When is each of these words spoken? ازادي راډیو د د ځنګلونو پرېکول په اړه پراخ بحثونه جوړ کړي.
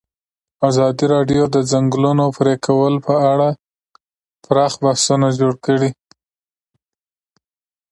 ازادي 0.69 1.05
راډیو 1.13 1.43
د 1.49 1.51
د 1.55 1.57
ځنګلونو 1.71 2.25
پرېکول 2.37 2.93
په 3.05 3.13
اړه 3.31 3.49
پراخ 4.45 4.73
بحثونه 4.83 5.27
جوړ 5.39 5.53
کړي. 5.65 5.89